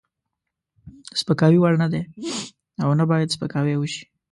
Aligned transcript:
د 1.11 1.13
سپکاوي 1.21 1.59
وړ 1.61 1.73
نه 1.83 1.87
دی 1.93 2.03
او 2.83 2.89
نه 2.99 3.05
باید 3.11 3.33
سپکاوی 3.35 3.75
وشي. 3.77 4.03